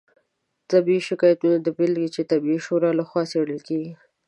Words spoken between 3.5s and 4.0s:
کیږي